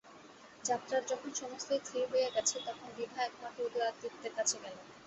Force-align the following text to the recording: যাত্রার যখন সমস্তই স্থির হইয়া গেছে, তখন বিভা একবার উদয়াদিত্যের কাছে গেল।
যাত্রার 0.63 1.01
যখন 1.07 1.29
সমস্তই 1.33 1.79
স্থির 1.81 2.03
হইয়া 2.11 2.29
গেছে, 2.35 2.55
তখন 2.67 2.87
বিভা 2.97 3.19
একবার 3.23 3.51
উদয়াদিত্যের 3.61 4.33
কাছে 4.37 4.57
গেল। 4.63 4.75